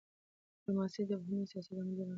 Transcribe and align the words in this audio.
ډيپلوماسي 0.55 1.01
د 1.09 1.11
بهرني 1.19 1.45
سیاست 1.51 1.71
عملي 1.79 1.93
بڼه 1.97 2.05
ده. 2.07 2.09